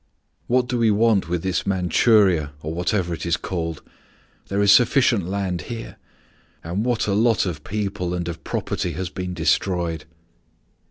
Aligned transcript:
What 0.47 0.67
do 0.67 0.79
we 0.79 0.89
want 0.89 1.29
with 1.29 1.43
this 1.43 1.67
Manchuria, 1.67 2.53
or 2.63 2.73
whatever 2.73 3.13
it 3.13 3.23
is 3.23 3.37
called? 3.37 3.83
There 4.47 4.59
is 4.59 4.71
sufficient 4.71 5.27
land 5.29 5.61
here. 5.69 5.97
And 6.63 6.83
what 6.83 7.05
a 7.05 7.13
lot 7.13 7.45
of 7.45 7.63
people 7.63 8.15
and 8.15 8.27
of 8.27 8.43
property 8.43 8.93
has 8.93 9.11
been 9.11 9.35
destroyed." 9.35 10.05